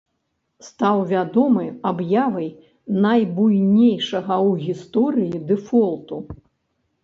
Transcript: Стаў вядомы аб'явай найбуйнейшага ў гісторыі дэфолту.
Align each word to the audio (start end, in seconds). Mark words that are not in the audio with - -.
Стаў 0.67 0.97
вядомы 1.11 1.65
аб'явай 1.91 2.49
найбуйнейшага 3.05 4.35
ў 4.49 4.67
гісторыі 4.67 5.35
дэфолту. 5.53 6.15